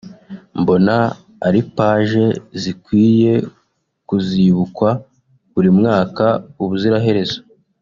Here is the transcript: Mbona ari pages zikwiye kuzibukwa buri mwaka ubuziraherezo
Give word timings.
Mbona 0.59 0.95
ari 1.47 1.61
pages 1.75 2.31
zikwiye 2.61 3.33
kuzibukwa 4.07 4.89
buri 5.53 5.69
mwaka 5.77 6.25
ubuziraherezo 6.61 7.39